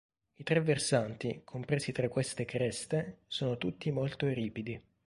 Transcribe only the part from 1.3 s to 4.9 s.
compresi tra queste creste sono tutti molto ripidi.